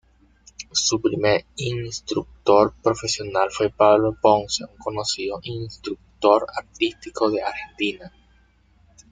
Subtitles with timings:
[0.71, 8.11] Su primer instructor profesional fue Pablo Ponce, un conocido instructor artístico de Argentina.